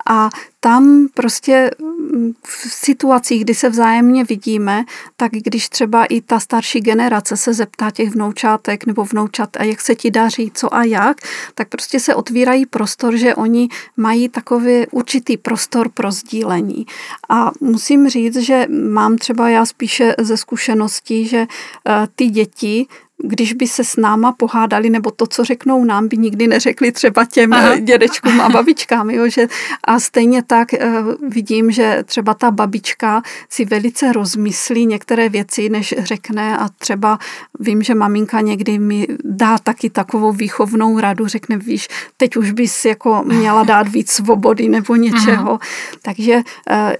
[0.07, 4.85] A tam prostě mm, v situacích, kdy se vzájemně vidíme,
[5.17, 9.20] tak když třeba i ta starší generace se zeptá těch vnoučátek nebo vnoučat,
[9.59, 11.17] a jak se ti daří, co a jak,
[11.55, 16.87] tak prostě se otvírají prostor, že oni mají takový určitý prostor pro sdílení.
[17.29, 22.87] A musím říct, že mám třeba já spíše ze zkušeností, že eh, ty děti
[23.23, 27.25] když by se s náma pohádali, nebo to, co řeknou nám, by nikdy neřekli třeba
[27.25, 27.77] těm Aha.
[27.77, 29.11] dědečkům a babičkám.
[29.11, 29.29] Jo?
[29.29, 29.47] Že,
[29.85, 35.95] a stejně tak uh, vidím, že třeba ta babička si velice rozmyslí některé věci, než
[35.99, 37.19] řekne a třeba
[37.61, 42.85] vím, že maminka někdy mi dá taky takovou výchovnou radu, řekne, víš, teď už bys
[42.85, 45.49] jako měla dát víc svobody nebo něčeho.
[45.49, 45.59] Aha.
[46.03, 46.43] Takže uh,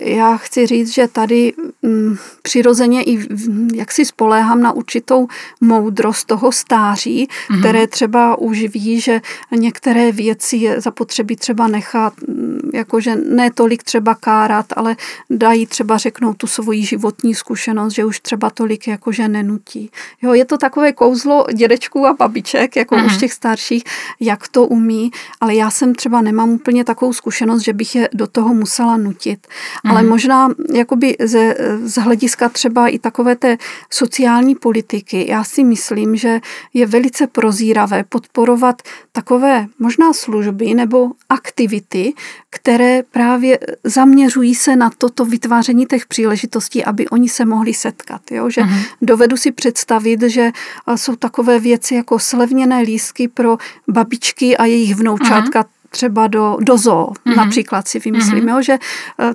[0.01, 1.53] já chci říct, že tady
[1.83, 3.27] um, přirozeně i
[3.75, 5.29] jak si spoléhám na určitou
[5.61, 7.61] moudrost, z toho stáří, mm-hmm.
[7.61, 9.21] které třeba už ví, že
[9.57, 14.97] některé věci je zapotřebí třeba nechat, mm, jakože ne tolik třeba kárat, ale
[15.31, 19.91] dají třeba řeknout tu svoji životní zkušenost, že už třeba tolik jakože nenutí.
[20.23, 23.07] Jo, je to takové kouzlo dědečků a babiček, jako mm-hmm.
[23.07, 23.85] už těch starších,
[24.21, 28.27] jak to umí, ale já jsem třeba nemám úplně takovou zkušenost, že bych je do
[28.27, 29.47] toho musela nutit.
[29.47, 29.91] Mm-hmm.
[29.91, 33.57] Ale možná jakoby ze, z hlediska třeba i takové té
[33.91, 36.41] sociální politiky, já si myslím, myslím, že
[36.75, 38.83] je velice prozíravé podporovat
[39.13, 42.15] takové možná služby nebo aktivity,
[42.51, 48.31] které právě zaměřují se na toto vytváření těch příležitostí, aby oni se mohli setkat.
[48.31, 48.51] Jo?
[48.51, 48.85] Že uh-huh.
[49.03, 50.51] dovedu si představit, že
[50.97, 53.59] jsou takové věci jako slevněné lísky pro
[53.89, 57.37] babičky a jejich vnoučátka, uh-huh třeba do, do zoo, mm-hmm.
[57.37, 58.63] například si vymyslíme, mm-hmm.
[58.63, 58.79] že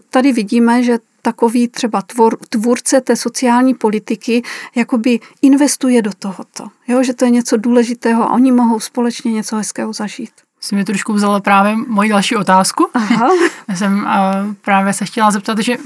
[0.10, 4.44] tady vidíme, že takový třeba tvor, tvůrce té sociální politiky
[4.76, 6.68] jakoby investuje do tohoto.
[6.88, 10.32] Jo, že to je něco důležitého a oni mohou společně něco hezkého zažít.
[10.62, 12.90] Jsi mi trošku vzala právě moji další otázku.
[12.94, 13.28] Aha.
[13.70, 15.78] Já jsem uh, právě se chtěla zeptat, že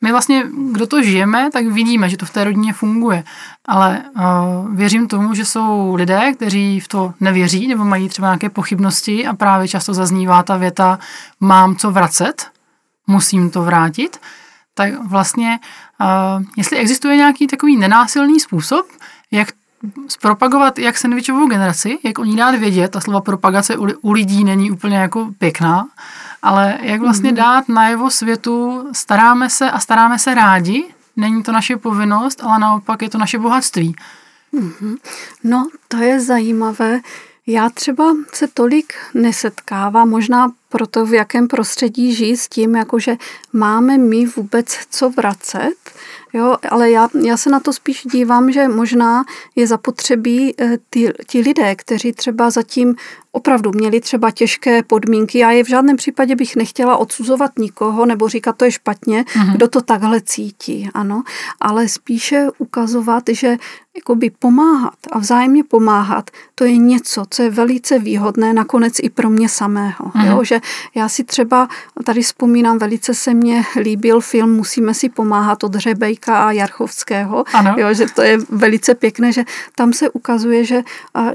[0.00, 3.24] my vlastně, kdo to žijeme, tak vidíme, že to v té rodině funguje.
[3.64, 8.48] Ale uh, věřím tomu, že jsou lidé, kteří v to nevěří nebo mají třeba nějaké
[8.48, 10.98] pochybnosti a právě často zaznívá ta věta
[11.40, 12.46] mám co vracet,
[13.06, 14.20] musím to vrátit
[14.76, 15.58] tak vlastně,
[16.00, 18.86] uh, jestli existuje nějaký takový nenásilný způsob,
[19.30, 19.48] jak
[20.08, 24.44] zpropagovat jak sandvičovou generaci, jak o ní dát vědět, ta slova propagace u, u lidí
[24.44, 25.88] není úplně jako pěkná,
[26.42, 27.36] ale jak vlastně mm-hmm.
[27.36, 30.84] dát najevo světu, staráme se a staráme se rádi,
[31.16, 33.96] není to naše povinnost, ale naopak je to naše bohatství.
[34.54, 34.96] Mm-hmm.
[35.44, 37.00] No, to je zajímavé.
[37.46, 43.16] Já třeba se tolik nesetkávám, možná proto, v jakém prostředí žijí s tím, jakože
[43.52, 45.74] máme my vůbec co vracet,
[46.32, 49.24] jo, ale já, já se na to spíš dívám, že možná
[49.56, 52.96] je zapotřebí eh, ty, ti lidé, kteří třeba zatím
[53.32, 55.38] opravdu měli třeba těžké podmínky.
[55.38, 59.52] Já je v žádném případě bych nechtěla odsuzovat nikoho nebo říkat, to je špatně, mm-hmm.
[59.52, 61.22] kdo to takhle cítí, ano,
[61.60, 63.56] ale spíše ukazovat, že
[63.96, 69.30] jakoby pomáhat a vzájemně pomáhat, to je něco, co je velice výhodné nakonec i pro
[69.30, 70.04] mě samého.
[70.04, 70.26] Mm-hmm.
[70.26, 70.44] Jo?
[70.44, 70.60] Že
[70.94, 71.68] já si třeba,
[72.04, 77.44] tady vzpomínám, velice se mně líbil film Musíme si pomáhat od Řebejka a Jarchovského,
[77.76, 77.94] jo?
[77.94, 80.82] že to je velice pěkné, že tam se ukazuje, že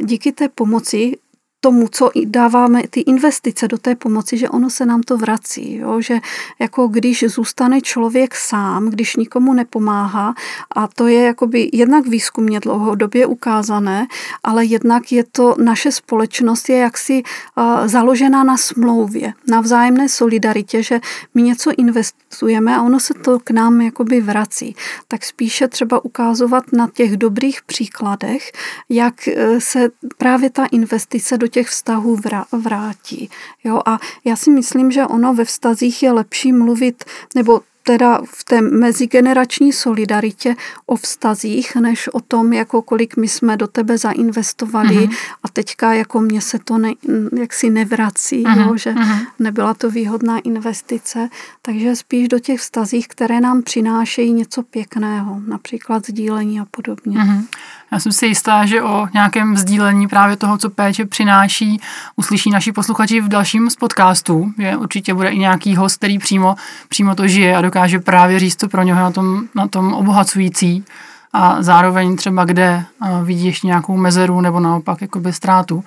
[0.01, 1.17] díky té pomoci
[1.61, 5.75] tomu, co dáváme ty investice do té pomoci, že ono se nám to vrací.
[5.75, 6.01] Jo?
[6.01, 6.19] Že
[6.59, 10.35] jako když zůstane člověk sám, když nikomu nepomáhá
[10.75, 14.07] a to je jakoby jednak výzkumně dlouhodobě ukázané,
[14.43, 20.83] ale jednak je to, naše společnost je jaksi uh, založená na smlouvě, na vzájemné solidaritě,
[20.83, 20.99] že
[21.33, 24.75] my něco investujeme a ono se to k nám jakoby vrací.
[25.07, 28.51] Tak spíše třeba ukázovat na těch dobrých příkladech,
[28.89, 32.19] jak e, se právě ta investice do těch vztahů
[32.51, 33.29] vrátí.
[33.63, 33.81] Jo?
[33.85, 37.03] A já si myslím, že ono ve vztazích je lepší mluvit,
[37.35, 43.57] nebo teda v té mezigenerační solidaritě o vztazích, než o tom, jako kolik my jsme
[43.57, 45.15] do tebe zainvestovali mm-hmm.
[45.43, 46.93] a teďka jako mě se to ne,
[47.39, 48.67] jaksi nevrací, mm-hmm.
[48.67, 49.27] jo, že mm-hmm.
[49.39, 51.29] nebyla to výhodná investice,
[51.61, 57.17] takže spíš do těch vztazích, které nám přinášejí něco pěkného, například sdílení a podobně.
[57.17, 57.45] Mm-hmm.
[57.93, 61.81] Já jsem si jistá, že o nějakém sdílení právě toho, co péče přináší,
[62.15, 64.53] uslyší naši posluchači v dalším z podcastů.
[64.57, 66.55] Že určitě bude i nějaký host, který přímo,
[66.89, 70.85] přímo to žije a dokáže právě říct to pro něho na tom, na tom obohacující
[71.33, 72.85] a zároveň třeba kde
[73.23, 75.83] vidí ještě nějakou mezeru nebo naopak jakoby ztrátu.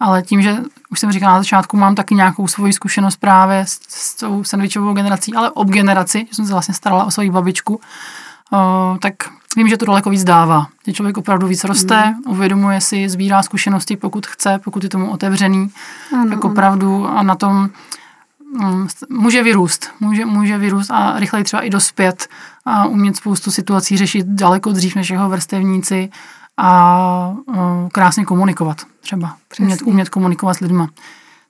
[0.00, 0.56] Ale tím, že
[0.90, 4.92] už jsem říkala na začátku, mám taky nějakou svoji zkušenost právě s, s tou sandvičovou
[4.92, 7.80] generací, ale ob generaci, že jsem se vlastně starala o svoji babičku,
[9.00, 9.14] tak
[9.58, 10.66] vím, že to daleko víc dává.
[10.86, 12.32] Že člověk opravdu víc roste, mm.
[12.32, 15.70] uvědomuje si, sbírá zkušenosti, pokud chce, pokud je tomu otevřený,
[16.12, 17.70] ano, tak opravdu a na tom
[18.60, 19.90] um, může vyrůst.
[20.00, 22.28] Může, může vyrůst a rychleji třeba i dospět
[22.64, 26.10] a umět spoustu situací řešit daleko dřív než jeho vrstevníci
[26.56, 29.36] a uh, krásně komunikovat třeba.
[29.60, 30.88] Umět, umět komunikovat s lidma.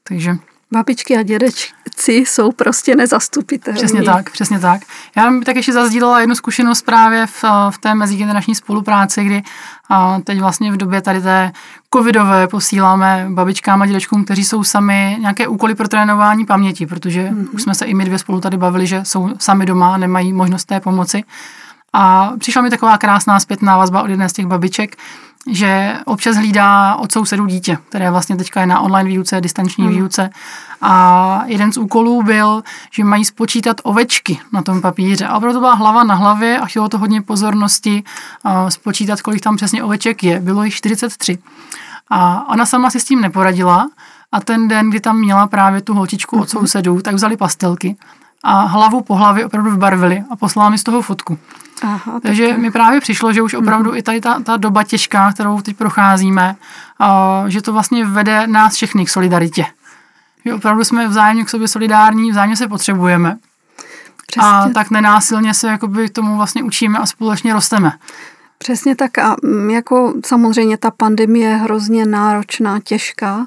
[0.03, 0.37] Takže
[0.73, 3.79] Babičky a dědečci jsou prostě nezastupitelní.
[3.79, 4.83] Přesně tak, přesně tak.
[5.17, 9.43] Já bych tak ještě zazdílela jednu zkušenost právě v, v té mezigenerační spolupráci, kdy
[9.91, 11.53] a teď vlastně v době tady té
[11.95, 17.47] covidové posíláme babičkám a dědečkům, kteří jsou sami nějaké úkoly pro trénování paměti, protože mm-hmm.
[17.53, 20.65] už jsme se i my dvě spolu tady bavili, že jsou sami doma, nemají možnost
[20.65, 21.25] té pomoci.
[21.93, 24.97] A přišla mi taková krásná zpětná vazba od jedné z těch babiček,
[25.51, 29.95] že občas hlídá od sousedů dítě, které vlastně teďka je na online výuce, distanční hmm.
[29.95, 30.31] výuce.
[30.81, 35.27] A jeden z úkolů byl, že mají spočítat ovečky na tom papíře.
[35.27, 38.03] A opravdu byla hlava na hlavě a chtělo to hodně pozornosti
[38.69, 40.41] spočítat, kolik tam přesně oveček je.
[40.41, 41.39] Bylo jich 43.
[42.11, 43.91] A ona sama si s tím neporadila
[44.33, 46.49] a ten den, kdy tam měla právě tu holčičku od mhm.
[46.49, 47.97] sousedů, tak vzali pastelky
[48.45, 51.39] a hlavu po hlavě opravdu vybarvili a poslala mi z toho fotku.
[51.83, 52.59] Aha, Takže tak...
[52.59, 53.99] mi právě přišlo, že už opravdu hmm.
[53.99, 56.57] i tady ta, ta doba těžká, kterou teď procházíme,
[57.01, 59.67] uh, že to vlastně vede nás všechny k solidaritě.
[60.45, 63.37] Že opravdu jsme vzájemně k sobě solidární, vzájemně se potřebujeme.
[64.27, 64.49] Přesně.
[64.49, 67.93] A tak nenásilně se jakoby tomu vlastně učíme a společně rosteme.
[68.59, 73.47] Přesně tak a mm, jako samozřejmě ta pandemie je hrozně náročná, těžká,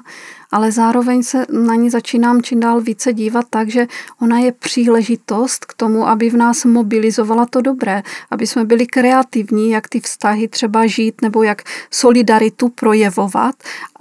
[0.52, 3.86] ale zároveň se na ní začínám čím dál více dívat tak, že
[4.20, 9.70] ona je příležitost k tomu, aby v nás mobilizovala to dobré, aby jsme byli kreativní,
[9.70, 13.54] jak ty vztahy třeba žít nebo jak solidaritu projevovat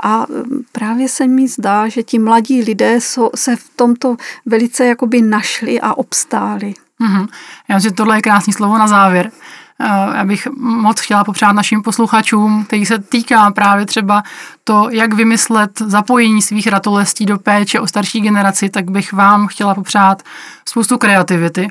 [0.03, 2.99] a mm, právě se mi zdá, že ti mladí lidé
[3.35, 6.73] se v tomto velice jakoby našli a obstáli.
[7.01, 7.27] Mm-hmm.
[7.69, 9.31] Já myslím, že tohle je krásný slovo na závěr.
[9.79, 14.23] Eh, já bych moc chtěla popřát našim posluchačům, který se týká právě třeba
[14.63, 19.75] to, jak vymyslet zapojení svých ratolestí do péče o starší generaci, tak bych vám chtěla
[19.75, 20.23] popřát
[20.69, 21.67] spoustu kreativity,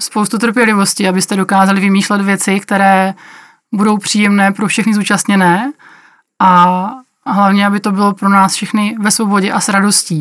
[0.00, 3.14] spoustu trpělivosti, abyste dokázali vymýšlet věci, které
[3.72, 5.72] budou příjemné pro všechny zúčastněné
[6.40, 6.90] a
[7.26, 10.20] hlavně, aby to bylo pro nás všechny ve svobodě a s radostí.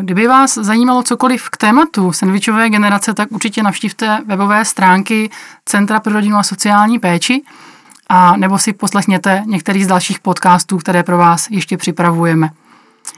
[0.00, 5.30] Kdyby vás zajímalo cokoliv k tématu sandvičové generace, tak určitě navštivte webové stránky
[5.64, 7.42] Centra pro rodinu a sociální péči
[8.08, 12.50] a nebo si poslechněte některý z dalších podcastů, které pro vás ještě připravujeme.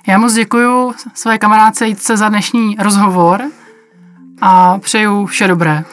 [0.07, 3.43] Já moc děkuji své kamarádce Jitce za dnešní rozhovor
[4.41, 5.85] a přeju vše dobré.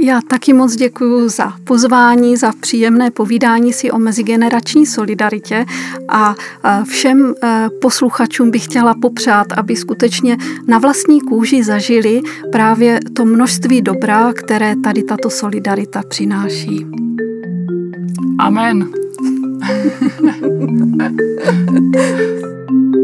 [0.00, 5.66] Já taky moc děkuji za pozvání, za příjemné povídání si o mezigenerační solidaritě
[6.08, 6.34] a
[6.84, 10.36] všem e, posluchačům bych chtěla popřát, aby skutečně
[10.66, 12.20] na vlastní kůži zažili
[12.52, 16.86] právě to množství dobra, které tady tato solidarita přináší.
[18.38, 18.90] Amen.